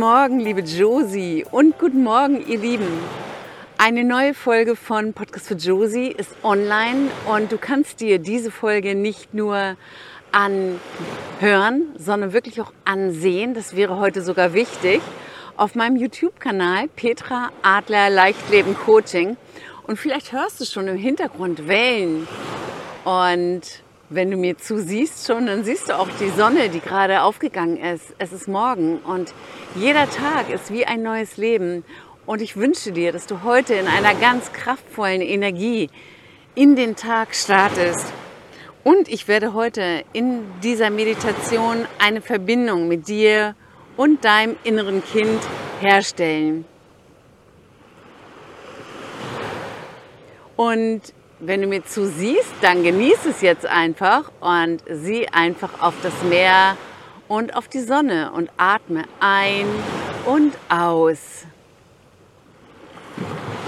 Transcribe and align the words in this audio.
Guten 0.00 0.12
Morgen, 0.12 0.40
liebe 0.40 0.62
Josie 0.62 1.44
und 1.50 1.78
guten 1.78 2.02
Morgen, 2.02 2.42
ihr 2.48 2.58
Lieben. 2.58 2.88
Eine 3.76 4.02
neue 4.02 4.32
Folge 4.32 4.74
von 4.74 5.12
Podcast 5.12 5.46
für 5.46 5.56
Josie 5.56 6.06
ist 6.06 6.34
online 6.42 7.10
und 7.26 7.52
du 7.52 7.58
kannst 7.58 8.00
dir 8.00 8.18
diese 8.18 8.50
Folge 8.50 8.94
nicht 8.94 9.34
nur 9.34 9.76
anhören, 10.32 11.88
sondern 11.98 12.32
wirklich 12.32 12.62
auch 12.62 12.72
ansehen. 12.86 13.52
Das 13.52 13.76
wäre 13.76 13.98
heute 13.98 14.22
sogar 14.22 14.54
wichtig. 14.54 15.02
Auf 15.58 15.74
meinem 15.74 15.96
YouTube-Kanal 15.96 16.88
Petra 16.96 17.50
Adler 17.60 18.08
Leichtleben 18.08 18.74
Coaching. 18.74 19.36
Und 19.86 19.98
vielleicht 19.98 20.32
hörst 20.32 20.62
du 20.62 20.64
schon 20.64 20.88
im 20.88 20.96
Hintergrund 20.96 21.68
Wellen. 21.68 22.26
Und 23.04 23.82
wenn 24.10 24.30
du 24.30 24.36
mir 24.36 24.58
zusiehst 24.58 25.26
schon, 25.26 25.46
dann 25.46 25.62
siehst 25.62 25.88
du 25.88 25.96
auch 25.96 26.08
die 26.20 26.30
Sonne, 26.30 26.68
die 26.68 26.80
gerade 26.80 27.22
aufgegangen 27.22 27.76
ist. 27.76 28.04
Es 28.18 28.32
ist 28.32 28.48
morgen 28.48 28.98
und 28.98 29.32
jeder 29.76 30.10
Tag 30.10 30.50
ist 30.50 30.72
wie 30.72 30.84
ein 30.84 31.02
neues 31.02 31.36
Leben. 31.36 31.84
Und 32.26 32.42
ich 32.42 32.56
wünsche 32.56 32.90
dir, 32.90 33.12
dass 33.12 33.26
du 33.26 33.44
heute 33.44 33.74
in 33.74 33.86
einer 33.86 34.14
ganz 34.14 34.52
kraftvollen 34.52 35.22
Energie 35.22 35.90
in 36.56 36.74
den 36.74 36.96
Tag 36.96 37.36
startest. 37.36 38.12
Und 38.82 39.08
ich 39.08 39.28
werde 39.28 39.54
heute 39.54 40.02
in 40.12 40.42
dieser 40.62 40.90
Meditation 40.90 41.86
eine 42.00 42.20
Verbindung 42.20 42.88
mit 42.88 43.06
dir 43.06 43.54
und 43.96 44.24
deinem 44.24 44.56
inneren 44.64 45.04
Kind 45.04 45.40
herstellen. 45.80 46.64
Und 50.56 51.14
wenn 51.40 51.62
du 51.62 51.66
mir 51.66 51.84
zusiehst, 51.84 52.52
dann 52.60 52.82
genieß 52.82 53.24
es 53.26 53.40
jetzt 53.40 53.64
einfach 53.64 54.30
und 54.40 54.82
sieh 54.90 55.26
einfach 55.28 55.80
auf 55.80 55.94
das 56.02 56.12
Meer 56.28 56.76
und 57.28 57.56
auf 57.56 57.66
die 57.66 57.80
Sonne 57.80 58.30
und 58.32 58.50
atme 58.58 59.04
ein 59.20 59.66
und 60.26 60.54
aus. 60.68 61.46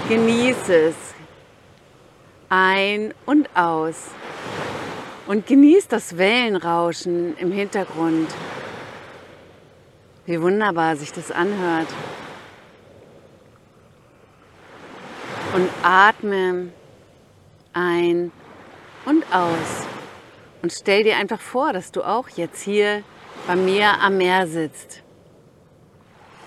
Genieß 0.07 0.69
es. 0.69 0.95
Ein 2.49 3.15
und 3.25 3.49
aus. 3.55 4.11
Und 5.25 5.47
genieß 5.47 5.87
das 5.87 6.17
Wellenrauschen 6.17 7.35
im 7.37 7.51
Hintergrund. 7.51 8.29
Wie 10.27 10.39
wunderbar 10.39 10.95
sich 10.95 11.11
das 11.11 11.31
anhört. 11.31 11.87
Und 15.55 15.69
atme 15.81 16.69
ein 17.73 18.31
und 19.05 19.23
aus. 19.33 19.87
Und 20.61 20.71
stell 20.71 21.03
dir 21.03 21.17
einfach 21.17 21.41
vor, 21.41 21.73
dass 21.73 21.91
du 21.91 22.03
auch 22.03 22.29
jetzt 22.29 22.61
hier 22.61 23.03
bei 23.47 23.55
mir 23.55 23.99
am 24.01 24.17
Meer 24.17 24.47
sitzt. 24.47 25.03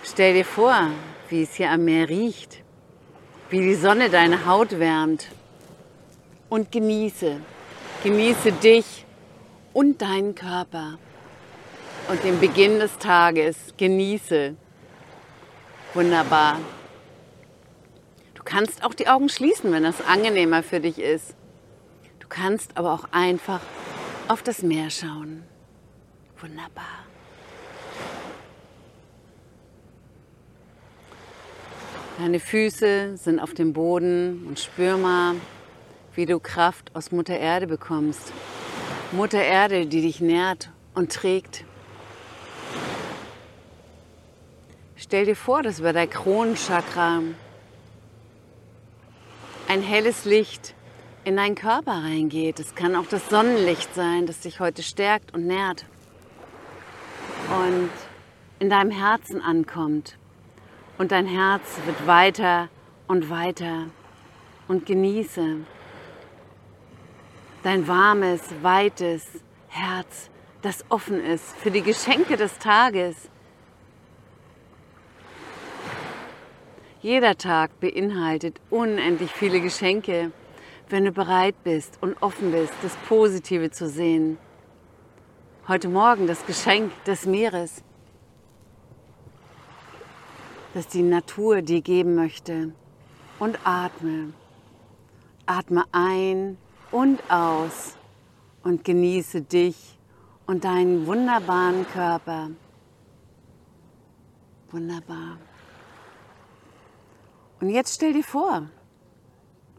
Stell 0.02 0.34
dir 0.34 0.44
vor, 0.44 0.90
wie 1.28 1.42
es 1.42 1.54
hier 1.54 1.70
am 1.70 1.84
Meer 1.84 2.08
riecht, 2.08 2.62
wie 3.50 3.60
die 3.60 3.74
Sonne 3.74 4.08
deine 4.08 4.46
Haut 4.46 4.78
wärmt. 4.78 5.28
Und 6.48 6.70
genieße, 6.70 7.40
genieße 8.04 8.52
dich 8.52 9.04
und 9.72 10.00
deinen 10.00 10.34
Körper 10.34 10.96
und 12.08 12.22
den 12.22 12.38
Beginn 12.38 12.78
des 12.78 12.96
Tages. 12.98 13.56
Genieße. 13.76 14.54
Wunderbar 15.92 16.60
kannst 18.46 18.82
auch 18.82 18.94
die 18.94 19.08
Augen 19.08 19.28
schließen, 19.28 19.70
wenn 19.72 19.82
das 19.82 20.00
angenehmer 20.00 20.62
für 20.62 20.80
dich 20.80 20.98
ist. 20.98 21.34
Du 22.20 22.26
kannst 22.28 22.78
aber 22.78 22.94
auch 22.94 23.08
einfach 23.12 23.60
auf 24.28 24.42
das 24.42 24.62
Meer 24.62 24.88
schauen. 24.88 25.42
Wunderbar. 26.40 27.04
Deine 32.18 32.40
Füße 32.40 33.18
sind 33.18 33.40
auf 33.40 33.52
dem 33.52 33.74
Boden 33.74 34.46
und 34.48 34.58
spür 34.58 34.96
mal, 34.96 35.34
wie 36.14 36.24
du 36.24 36.40
Kraft 36.40 36.90
aus 36.94 37.12
Mutter 37.12 37.38
Erde 37.38 37.66
bekommst. 37.66 38.32
Mutter 39.12 39.42
Erde, 39.42 39.86
die 39.86 40.00
dich 40.00 40.20
nährt 40.20 40.70
und 40.94 41.12
trägt. 41.12 41.64
Stell 44.96 45.26
dir 45.26 45.36
vor, 45.36 45.62
dass 45.62 45.78
über 45.78 45.92
dein 45.92 46.08
Kronenchakra 46.08 47.20
ein 49.68 49.82
helles 49.82 50.24
Licht 50.24 50.74
in 51.24 51.36
deinen 51.36 51.54
Körper 51.54 51.92
reingeht. 51.92 52.60
Es 52.60 52.74
kann 52.74 52.94
auch 52.94 53.06
das 53.06 53.28
Sonnenlicht 53.28 53.94
sein, 53.94 54.26
das 54.26 54.40
dich 54.40 54.60
heute 54.60 54.82
stärkt 54.82 55.34
und 55.34 55.46
nährt 55.46 55.84
und 57.50 57.90
in 58.58 58.70
deinem 58.70 58.90
Herzen 58.90 59.40
ankommt. 59.40 60.18
Und 60.98 61.12
dein 61.12 61.26
Herz 61.26 61.62
wird 61.84 62.06
weiter 62.06 62.68
und 63.06 63.28
weiter 63.28 63.86
und 64.68 64.86
genieße 64.86 65.58
dein 67.62 67.88
warmes, 67.88 68.40
weites 68.62 69.26
Herz, 69.66 70.30
das 70.62 70.84
offen 70.88 71.20
ist 71.20 71.56
für 71.56 71.72
die 71.72 71.82
Geschenke 71.82 72.36
des 72.36 72.58
Tages, 72.58 73.28
Jeder 77.06 77.38
Tag 77.38 77.78
beinhaltet 77.78 78.60
unendlich 78.68 79.30
viele 79.30 79.60
Geschenke, 79.60 80.32
wenn 80.88 81.04
du 81.04 81.12
bereit 81.12 81.54
bist 81.62 81.98
und 82.00 82.20
offen 82.20 82.50
bist, 82.50 82.72
das 82.82 82.96
Positive 83.08 83.70
zu 83.70 83.88
sehen. 83.88 84.38
Heute 85.68 85.88
Morgen 85.88 86.26
das 86.26 86.44
Geschenk 86.46 86.90
des 87.04 87.24
Meeres, 87.24 87.84
das 90.74 90.88
die 90.88 91.02
Natur 91.02 91.62
dir 91.62 91.80
geben 91.80 92.16
möchte. 92.16 92.72
Und 93.38 93.56
atme. 93.62 94.32
Atme 95.46 95.84
ein 95.92 96.58
und 96.90 97.20
aus 97.30 97.96
und 98.64 98.82
genieße 98.82 99.42
dich 99.42 99.96
und 100.48 100.64
deinen 100.64 101.06
wunderbaren 101.06 101.86
Körper. 101.86 102.50
Wunderbar. 104.72 105.38
Und 107.60 107.70
jetzt 107.70 107.94
stell 107.94 108.12
dir 108.12 108.24
vor, 108.24 108.68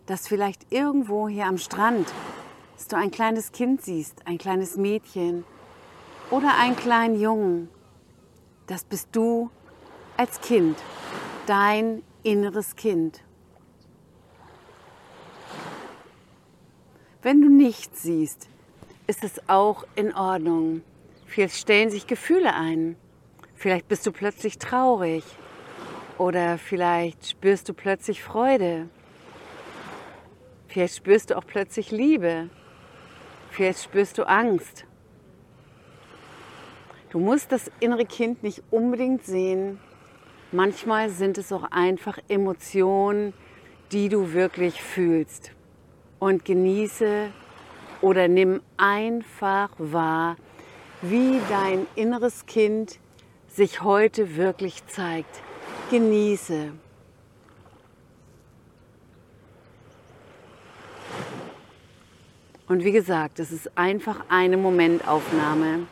dass 0.08 0.28
vielleicht 0.28 0.72
irgendwo 0.72 1.28
hier 1.28 1.46
am 1.46 1.60
Strand, 1.60 2.08
dass 2.76 2.88
du 2.88 2.96
ein 2.96 3.12
kleines 3.12 3.52
Kind 3.52 3.84
siehst, 3.84 4.26
ein 4.26 4.40
kleines 4.40 4.78
Mädchen 4.78 5.44
oder 6.32 6.56
einen 6.60 6.76
kleinen 6.76 7.20
Jungen. 7.20 7.70
Das 8.66 8.84
bist 8.84 9.10
du 9.12 9.52
als 10.16 10.42
Kind, 10.42 10.78
dein 11.46 12.02
inneres 12.24 12.76
Kind. 12.76 13.22
Wenn 17.22 17.42
du 17.42 17.50
nichts 17.50 18.04
siehst, 18.04 18.48
ist 19.06 19.24
es 19.24 19.48
auch 19.48 19.86
in 19.96 20.16
Ordnung. 20.16 20.82
Vielleicht 21.26 21.56
stellen 21.56 21.90
sich 21.90 22.08
Gefühle 22.08 22.56
ein. 22.56 22.96
Vielleicht 23.54 23.88
bist 23.88 24.06
du 24.08 24.12
plötzlich 24.12 24.58
traurig 24.58 25.24
oder 26.18 26.58
vielleicht 26.58 27.28
spürst 27.28 27.70
du 27.70 27.74
plötzlich 27.74 28.24
Freude. 28.24 28.90
Vielleicht 30.68 30.96
spürst 30.96 31.30
du 31.30 31.38
auch 31.38 31.46
plötzlich 31.46 31.92
Liebe. 31.92 32.50
Vielleicht 33.52 33.84
spürst 33.84 34.18
du 34.18 34.24
Angst. 34.24 34.86
Du 37.10 37.20
musst 37.20 37.52
das 37.52 37.72
innere 37.80 38.06
Kind 38.06 38.44
nicht 38.44 38.62
unbedingt 38.70 39.24
sehen. 39.24 39.80
Manchmal 40.52 41.10
sind 41.10 41.38
es 41.38 41.52
auch 41.52 41.64
einfach 41.72 42.18
Emotionen, 42.28 43.34
die 43.92 44.10
du 44.10 44.34
wirklich 44.34 44.82
fühlst. 44.82 45.52
Und 46.20 46.46
genieße 46.46 47.30
oder 48.02 48.28
nimm 48.28 48.62
einfach 48.76 49.70
wahr, 49.78 50.36
wie 51.02 51.40
dein 51.50 51.88
inneres 51.96 52.46
Kind 52.46 53.00
sich 53.48 53.82
heute 53.82 54.36
wirklich 54.36 54.86
zeigt 54.88 55.42
genieße. 55.90 56.72
Und 62.68 62.84
wie 62.84 62.92
gesagt, 62.92 63.40
es 63.40 63.52
ist 63.52 63.78
einfach 63.78 64.26
eine 64.28 64.58
Momentaufnahme. 64.58 65.88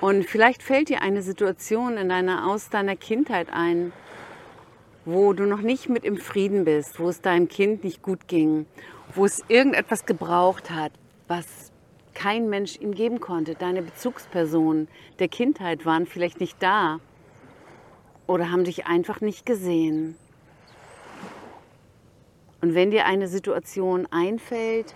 Und 0.00 0.24
vielleicht 0.24 0.62
fällt 0.62 0.88
dir 0.88 1.02
eine 1.02 1.22
Situation 1.22 1.96
in 1.96 2.08
deiner, 2.08 2.46
aus 2.46 2.68
deiner 2.68 2.94
Kindheit 2.94 3.48
ein, 3.52 3.92
wo 5.04 5.32
du 5.32 5.46
noch 5.46 5.62
nicht 5.62 5.88
mit 5.88 6.04
im 6.04 6.16
Frieden 6.16 6.64
bist, 6.64 7.00
wo 7.00 7.08
es 7.08 7.20
deinem 7.20 7.48
Kind 7.48 7.82
nicht 7.82 8.02
gut 8.02 8.28
ging, 8.28 8.66
wo 9.14 9.24
es 9.24 9.42
irgendetwas 9.48 10.06
gebraucht 10.06 10.70
hat, 10.70 10.92
was 11.26 11.72
kein 12.16 12.48
Mensch 12.48 12.78
ihm 12.80 12.94
geben 12.94 13.20
konnte. 13.20 13.54
Deine 13.54 13.82
Bezugspersonen 13.82 14.88
der 15.18 15.28
Kindheit 15.28 15.84
waren 15.84 16.06
vielleicht 16.06 16.40
nicht 16.40 16.60
da 16.62 16.98
oder 18.26 18.50
haben 18.50 18.64
dich 18.64 18.86
einfach 18.86 19.20
nicht 19.20 19.44
gesehen. 19.44 20.16
Und 22.62 22.74
wenn 22.74 22.90
dir 22.90 23.04
eine 23.04 23.28
Situation 23.28 24.08
einfällt, 24.10 24.94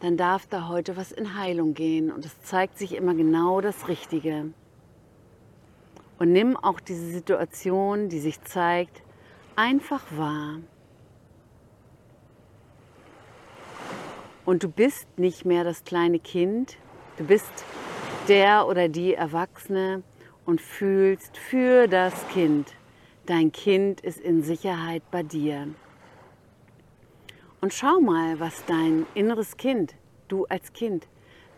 dann 0.00 0.16
darf 0.16 0.46
da 0.46 0.68
heute 0.68 0.96
was 0.96 1.12
in 1.12 1.38
Heilung 1.38 1.74
gehen 1.74 2.10
und 2.10 2.24
es 2.24 2.40
zeigt 2.40 2.78
sich 2.78 2.96
immer 2.96 3.14
genau 3.14 3.60
das 3.60 3.86
Richtige. 3.86 4.46
Und 6.18 6.32
nimm 6.32 6.56
auch 6.56 6.80
diese 6.80 7.10
Situation, 7.10 8.08
die 8.08 8.20
sich 8.20 8.42
zeigt, 8.42 9.02
einfach 9.54 10.04
wahr. 10.16 10.60
Und 14.50 14.64
du 14.64 14.68
bist 14.68 15.06
nicht 15.16 15.44
mehr 15.44 15.62
das 15.62 15.84
kleine 15.84 16.18
Kind, 16.18 16.76
du 17.18 17.22
bist 17.22 17.52
der 18.26 18.66
oder 18.66 18.88
die 18.88 19.14
Erwachsene 19.14 20.02
und 20.44 20.60
fühlst 20.60 21.36
für 21.36 21.86
das 21.86 22.12
Kind. 22.32 22.74
Dein 23.26 23.52
Kind 23.52 24.00
ist 24.00 24.18
in 24.18 24.42
Sicherheit 24.42 25.04
bei 25.12 25.22
dir. 25.22 25.68
Und 27.60 27.72
schau 27.72 28.00
mal, 28.00 28.40
was 28.40 28.64
dein 28.64 29.06
inneres 29.14 29.56
Kind, 29.56 29.94
du 30.26 30.46
als 30.46 30.72
Kind, 30.72 31.06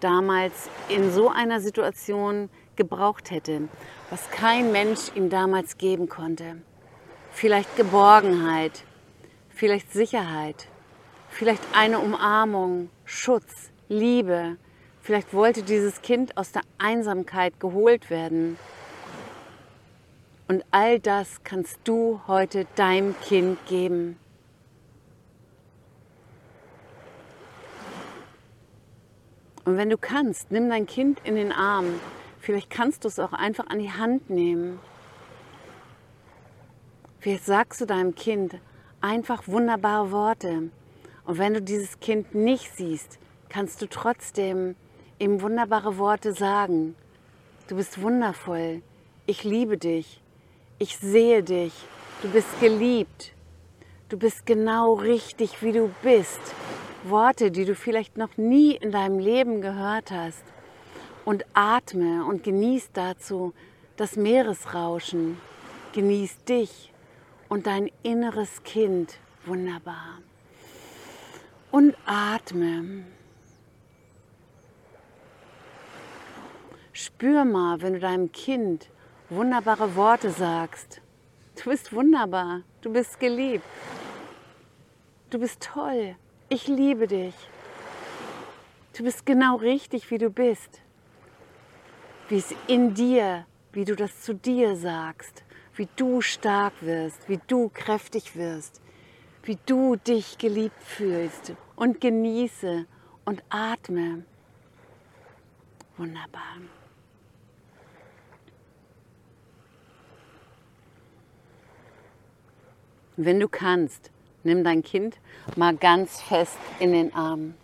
damals 0.01 0.69
in 0.91 1.11
so 1.13 1.31
einer 1.31 1.61
Situation 1.61 2.51
gebraucht 2.77 3.31
hätte, 3.31 3.71
was 4.11 4.31
kein 4.31 4.71
Mensch 4.71 5.11
ihm 5.15 5.31
damals 5.31 5.79
geben 5.79 6.11
konnte. 6.11 6.61
Vielleicht 7.31 7.75
Geborgenheit, 7.75 8.85
vielleicht 9.49 9.95
Sicherheit, 9.95 10.69
vielleicht 11.33 11.63
eine 11.75 11.99
Umarmung, 11.99 12.91
Schutz, 13.05 13.71
Liebe. 13.89 14.57
Vielleicht 15.01 15.35
wollte 15.35 15.63
dieses 15.63 16.03
Kind 16.03 16.37
aus 16.37 16.53
der 16.53 16.63
Einsamkeit 16.79 17.59
geholt 17.59 18.11
werden. 18.11 18.57
Und 20.47 20.65
all 20.71 21.01
das 21.01 21.43
kannst 21.43 21.81
du 21.85 22.21
heute 22.27 22.67
deinem 22.77 23.19
Kind 23.21 23.59
geben. 23.67 24.19
Und 29.65 29.77
wenn 29.77 29.91
du 29.91 29.97
kannst, 29.97 30.51
nimm 30.51 30.69
dein 30.69 30.87
Kind 30.87 31.21
in 31.25 31.37
den 31.37 31.53
Arm. 31.53 31.87
Vielleicht 32.41 32.71
kannst 32.71 33.05
du 33.05 33.09
es 33.09 33.19
auch 33.19 33.33
einfach 33.33 33.69
an 33.69 33.79
die 33.79 33.93
Hand 33.93 34.29
nehmen. 34.29 34.81
Vielleicht 37.21 37.45
sagst 37.45 37.81
du 37.81 37.87
deinem 37.87 38.15
Kind 38.15 38.57
einfach 39.01 39.47
wunderbare 39.47 40.11
Worte. 40.11 40.71
Und 41.25 41.39
wenn 41.39 41.55
du 41.55 41.63
dieses 41.63 42.01
Kind 42.01 42.35
nicht 42.35 42.75
siehst, 42.75 43.19
kannst 43.49 43.81
du 43.81 43.87
trotzdem 43.89 44.75
ihm 45.19 45.41
wunderbare 45.41 45.99
Worte 45.99 46.33
sagen. 46.33 46.97
Du 47.69 47.77
bist 47.77 48.03
wundervoll. 48.03 48.83
Ich 49.27 49.45
liebe 49.45 49.79
dich. 49.79 50.21
Ich 50.79 50.99
sehe 50.99 51.43
dich. 51.43 51.73
Du 52.23 52.29
bist 52.29 52.61
geliebt. 52.61 53.33
Du 54.09 54.19
bist 54.19 54.47
genau 54.47 54.95
richtig, 54.95 55.63
wie 55.63 55.73
du 55.73 55.91
bist. 56.03 56.41
Worte, 57.05 57.51
die 57.51 57.65
du 57.65 57.75
vielleicht 57.75 58.17
noch 58.17 58.37
nie 58.37 58.75
in 58.75 58.91
deinem 58.91 59.19
Leben 59.19 59.61
gehört 59.61 60.11
hast. 60.11 60.43
Und 61.25 61.45
atme 61.55 62.25
und 62.25 62.43
genieß 62.43 62.91
dazu 62.93 63.55
das 63.97 64.17
Meeresrauschen. 64.17 65.41
Genieß 65.93 66.45
dich 66.45 66.93
und 67.49 67.67
dein 67.67 67.91
inneres 68.03 68.63
Kind. 68.65 69.19
Wunderbar. 69.47 70.19
Und 71.73 71.97
atme. 72.05 73.05
Spür 76.93 77.47
mal, 77.47 77.81
wenn 77.81 77.95
du 77.95 77.99
deinem 77.99 78.31
Kind 78.31 78.91
wunderbare 79.31 79.97
Worte 79.97 80.31
sagst. 80.31 81.01
Du 81.57 81.71
bist 81.71 81.95
wunderbar, 81.95 82.61
du 82.83 82.93
bist 82.93 83.19
geliebt, 83.19 83.65
du 85.31 85.39
bist 85.39 85.63
toll. 85.63 86.15
Ich 86.51 86.69
liebe 86.69 87.07
dich. 87.07 87.35
Du 88.95 89.03
bist 89.05 89.25
genau 89.25 89.57
richtig, 89.57 90.11
wie 90.11 90.19
du 90.19 90.29
bist. 90.29 90.83
Wie 92.29 92.37
es 92.37 92.55
in 92.67 92.93
dir, 92.93 93.47
wie 93.73 93.87
du 93.87 93.97
das 93.97 94.21
zu 94.21 94.35
dir 94.35 94.77
sagst, 94.77 95.43
wie 95.77 95.89
du 95.97 96.21
stark 96.21 96.75
wirst, 96.83 97.27
wie 97.31 97.41
du 97.47 97.71
kräftig 97.73 98.37
wirst, 98.37 98.83
wie 99.43 99.59
du 99.67 99.97
dich 99.97 100.39
geliebt 100.39 100.83
fühlst 100.83 101.53
und 101.77 102.01
genieße 102.01 102.87
und 103.25 103.43
atme. 103.49 104.25
Wunderbar. 105.97 106.59
Wenn 113.17 113.41
du 113.41 113.49
kannst, 113.49 114.11
Nimm 114.45 114.65
dein 114.65 114.83
Kind 114.83 115.19
mal 115.57 115.77
ganz 115.77 116.21
fest 116.21 116.59
in 116.81 116.93
den 116.93 117.15
Arm. 117.15 117.55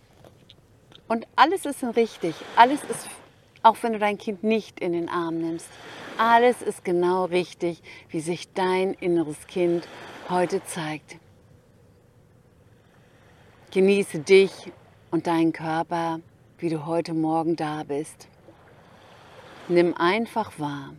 Und 1.07 1.27
alles 1.35 1.65
ist 1.65 1.83
richtig. 1.95 2.35
Alles 2.55 2.79
ist, 2.83 3.07
auch 3.63 3.75
wenn 3.81 3.93
du 3.93 3.99
dein 3.99 4.17
Kind 4.17 4.43
nicht 4.43 4.79
in 4.79 4.93
den 4.93 5.09
Arm 5.09 5.39
nimmst, 5.39 5.67
alles 6.17 6.61
ist 6.61 6.85
genau 6.85 7.25
richtig, 7.25 7.81
wie 8.09 8.21
sich 8.21 8.53
dein 8.53 8.93
inneres 8.93 9.47
Kind 9.47 9.87
heute 10.29 10.63
zeigt. 10.63 11.17
Genieße 13.71 14.21
dich 14.21 14.71
und 15.11 15.27
deinen 15.27 15.53
Körper, 15.53 16.21
wie 16.57 16.69
du 16.69 16.87
heute 16.87 17.13
Morgen 17.13 17.55
da 17.55 17.83
bist. 17.83 18.27
Nimm 19.67 19.95
einfach 19.95 20.57
wahr. 20.57 20.95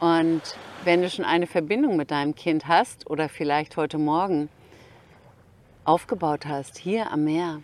Und 0.00 0.42
wenn 0.84 1.00
du 1.00 1.08
schon 1.08 1.24
eine 1.24 1.46
Verbindung 1.46 1.96
mit 1.96 2.10
deinem 2.10 2.34
Kind 2.34 2.68
hast 2.68 3.08
oder 3.08 3.30
vielleicht 3.30 3.78
heute 3.78 3.96
Morgen 3.96 4.50
aufgebaut 5.84 6.44
hast, 6.44 6.76
hier 6.76 7.10
am 7.10 7.24
Meer, 7.24 7.62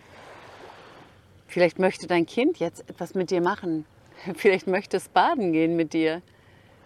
vielleicht 1.45 1.77
möchte 1.77 2.07
dein 2.07 2.25
Kind 2.25 2.57
jetzt 2.57 2.89
etwas 2.89 3.13
mit 3.13 3.29
dir 3.29 3.41
machen. 3.41 3.85
Vielleicht 4.35 4.65
möchte 4.65 4.97
es 4.97 5.09
baden 5.09 5.53
gehen 5.53 5.75
mit 5.75 5.93
dir. 5.93 6.23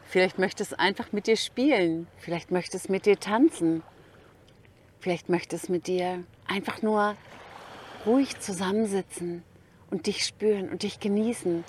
Vielleicht 0.03 0.37
möchte 0.37 0.61
es 0.61 0.73
einfach 0.73 1.13
mit 1.13 1.27
dir 1.27 1.37
spielen. 1.37 2.07
Vielleicht 2.17 2.51
möchte 2.51 2.75
es 2.75 2.89
mit 2.89 3.05
dir 3.05 3.17
tanzen. 3.17 3.81
Vielleicht 5.01 5.29
möchte 5.29 5.55
es 5.55 5.67
mit 5.67 5.87
dir 5.87 6.23
einfach 6.47 6.83
nur 6.83 7.15
ruhig 8.05 8.39
zusammensitzen 8.39 9.43
und 9.89 10.05
dich 10.05 10.23
spüren 10.23 10.69
und 10.69 10.83
dich 10.83 10.99
genießen. 10.99 11.63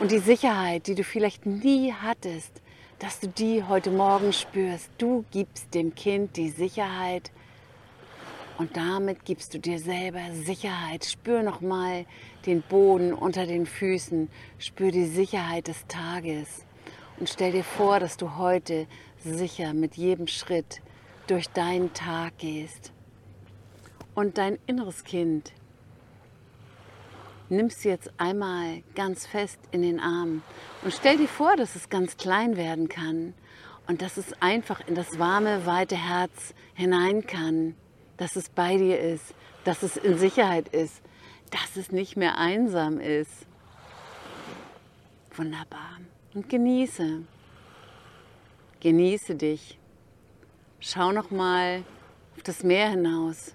Und 0.00 0.10
die 0.10 0.18
Sicherheit, 0.18 0.86
die 0.86 0.94
du 0.94 1.02
vielleicht 1.02 1.46
nie 1.46 1.94
hattest, 1.94 2.60
dass 2.98 3.20
du 3.20 3.28
die 3.28 3.64
heute 3.64 3.90
Morgen 3.90 4.34
spürst. 4.34 4.90
Du 4.98 5.24
gibst 5.30 5.74
dem 5.74 5.94
Kind 5.94 6.36
die 6.36 6.50
Sicherheit 6.50 7.30
und 8.58 8.76
damit 8.76 9.24
gibst 9.24 9.54
du 9.54 9.58
dir 9.58 9.78
selber 9.78 10.20
Sicherheit. 10.34 11.06
Spür 11.06 11.42
nochmal 11.42 12.04
den 12.44 12.60
Boden 12.60 13.14
unter 13.14 13.46
den 13.46 13.64
Füßen. 13.64 14.28
Spür 14.58 14.90
die 14.90 15.06
Sicherheit 15.06 15.68
des 15.68 15.86
Tages. 15.86 16.66
Und 17.18 17.30
stell 17.30 17.52
dir 17.52 17.64
vor, 17.64 17.98
dass 17.98 18.18
du 18.18 18.36
heute 18.36 18.86
sicher 19.24 19.72
mit 19.72 19.96
jedem 19.96 20.26
Schritt 20.26 20.82
durch 21.26 21.48
deinen 21.48 21.92
Tag 21.92 22.38
gehst. 22.38 22.92
Und 24.14 24.38
dein 24.38 24.58
inneres 24.66 25.04
Kind 25.04 25.52
nimmst 27.48 27.80
sie 27.80 27.88
jetzt 27.88 28.10
einmal 28.18 28.82
ganz 28.94 29.26
fest 29.26 29.58
in 29.70 29.82
den 29.82 30.00
Arm 30.00 30.42
und 30.82 30.92
stell 30.92 31.16
dir 31.16 31.28
vor, 31.28 31.56
dass 31.56 31.76
es 31.76 31.88
ganz 31.88 32.16
klein 32.16 32.56
werden 32.56 32.88
kann 32.88 33.34
und 33.86 34.02
dass 34.02 34.16
es 34.16 34.32
einfach 34.40 34.86
in 34.86 34.94
das 34.94 35.18
warme, 35.18 35.66
weite 35.66 35.96
Herz 35.96 36.54
hinein 36.74 37.26
kann, 37.26 37.74
dass 38.16 38.36
es 38.36 38.48
bei 38.48 38.76
dir 38.76 38.98
ist, 38.98 39.34
dass 39.64 39.82
es 39.82 39.96
in 39.96 40.16
Sicherheit 40.18 40.68
ist, 40.68 41.02
dass 41.50 41.76
es 41.76 41.92
nicht 41.92 42.16
mehr 42.16 42.38
einsam 42.38 42.98
ist. 42.98 43.46
Wunderbar. 45.36 46.00
Und 46.34 46.48
genieße. 46.48 47.22
Genieße 48.80 49.34
dich. 49.34 49.78
Schau 50.86 51.12
noch 51.12 51.30
mal 51.30 51.82
auf 52.36 52.42
das 52.42 52.62
Meer 52.62 52.90
hinaus. 52.90 53.54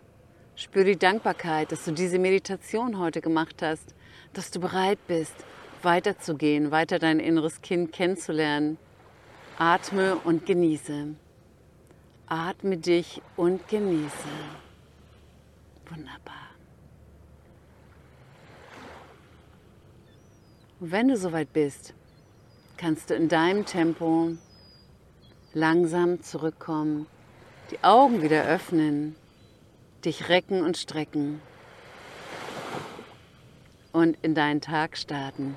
Spür 0.56 0.84
die 0.84 0.98
Dankbarkeit, 0.98 1.72
dass 1.72 1.86
du 1.86 1.92
diese 1.92 2.18
Meditation 2.18 2.98
heute 2.98 3.22
gemacht 3.22 3.62
hast, 3.62 3.94
dass 4.34 4.50
du 4.50 4.60
bereit 4.60 4.98
bist, 5.08 5.36
weiterzugehen, 5.84 6.72
weiter 6.72 6.98
dein 6.98 7.20
inneres 7.20 7.62
Kind 7.62 7.94
kennenzulernen. 7.94 8.80
Atme 9.60 10.16
und 10.16 10.48
genieße. 10.48 11.14
Atme 12.26 12.78
dich 12.78 13.22
und 13.36 13.68
genieße. 13.68 14.30
Wunderbar. 15.88 16.50
Und 20.80 20.92
wenn 20.92 21.10
du 21.10 21.16
soweit 21.16 21.54
bist, 21.54 21.94
kannst 22.78 23.12
du 23.12 23.14
in 23.14 23.30
deinem 23.30 23.68
Tempo 23.68 24.32
langsam 25.54 26.24
zurückkommen, 26.24 27.06
die 27.72 27.84
Augen 27.84 28.22
wieder 28.22 28.46
öffnen 28.46 29.16
dich 30.06 30.30
recken 30.30 30.64
und 30.64 30.78
strecken 30.78 31.42
und 33.92 34.18
in 34.22 34.34
deinen 34.34 34.62
Tag 34.62 34.98
starten. 34.98 35.56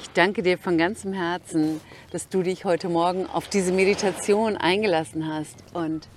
Ich 0.00 0.10
danke 0.10 0.42
dir 0.42 0.58
von 0.58 0.78
ganzem 0.78 1.12
Herzen, 1.12 1.80
dass 2.10 2.28
du 2.28 2.42
dich 2.42 2.64
heute 2.64 2.88
Morgen 2.88 3.26
auf 3.26 3.48
diese 3.48 3.72
Meditation 3.72 4.56
eingelassen 4.56 5.32
hast. 5.32 5.56
Und 5.74 6.08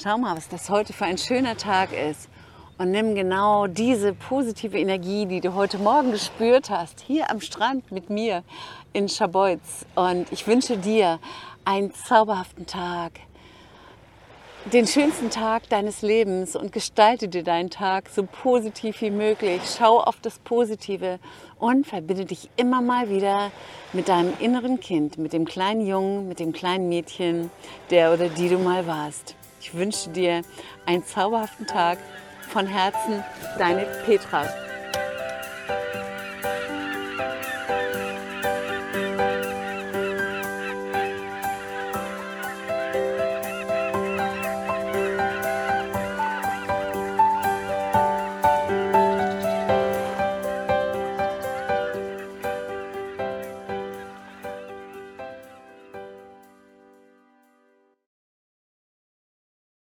schau 0.00 0.16
mal, 0.16 0.36
was 0.36 0.48
das 0.48 0.70
heute 0.70 0.92
für 0.92 1.06
ein 1.06 1.18
schöner 1.18 1.56
Tag 1.56 1.92
ist. 1.92 2.28
und 2.78 2.90
nimm 2.90 3.14
genau 3.14 3.66
diese 3.66 4.12
positive 4.12 4.78
Energie, 4.78 5.24
die 5.24 5.40
du 5.40 5.54
heute 5.54 5.78
Morgen 5.78 6.12
gespürt 6.12 6.68
hast, 6.68 7.00
hier 7.00 7.30
am 7.30 7.40
Strand 7.40 7.90
mit 7.90 8.10
mir 8.10 8.44
in 8.92 9.08
Schabolz. 9.08 9.86
Und 9.94 10.30
ich 10.30 10.46
wünsche 10.46 10.76
dir 10.76 11.18
einen 11.64 11.92
zauberhaften 11.94 12.66
Tag, 12.66 13.12
den 14.72 14.86
schönsten 14.86 15.30
Tag 15.30 15.68
deines 15.68 16.02
Lebens 16.02 16.56
und 16.56 16.72
gestalte 16.72 17.28
dir 17.28 17.44
deinen 17.44 17.70
Tag 17.70 18.08
so 18.08 18.24
positiv 18.24 19.00
wie 19.00 19.12
möglich. 19.12 19.62
Schau 19.78 20.00
auf 20.00 20.16
das 20.20 20.40
Positive 20.40 21.20
und 21.60 21.86
verbinde 21.86 22.24
dich 22.24 22.50
immer 22.56 22.82
mal 22.82 23.08
wieder 23.08 23.52
mit 23.92 24.08
deinem 24.08 24.32
inneren 24.40 24.80
Kind, 24.80 25.18
mit 25.18 25.32
dem 25.32 25.44
kleinen 25.44 25.86
Jungen, 25.86 26.26
mit 26.26 26.40
dem 26.40 26.52
kleinen 26.52 26.88
Mädchen, 26.88 27.50
der 27.90 28.12
oder 28.12 28.28
die 28.28 28.48
du 28.48 28.58
mal 28.58 28.86
warst. 28.88 29.36
Ich 29.60 29.72
wünsche 29.72 30.10
dir 30.10 30.42
einen 30.84 31.04
zauberhaften 31.04 31.66
Tag. 31.66 31.98
Von 32.48 32.66
Herzen, 32.66 33.24
deine 33.58 33.86
Petra. 34.04 34.65